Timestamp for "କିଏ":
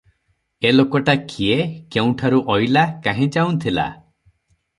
1.33-1.57